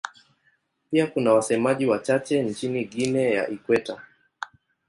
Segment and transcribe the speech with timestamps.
[0.91, 4.01] Pia kuna wasemaji wachache nchini Guinea ya Ikweta.